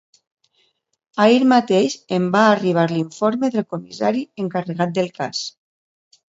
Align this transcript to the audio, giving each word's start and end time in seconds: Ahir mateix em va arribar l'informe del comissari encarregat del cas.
Ahir 1.25 1.43
mateix 1.51 1.97
em 2.17 2.25
va 2.37 2.41
arribar 2.55 2.87
l'informe 2.95 3.53
del 3.59 3.69
comissari 3.77 4.27
encarregat 4.47 4.99
del 5.01 5.15
cas. 5.23 5.47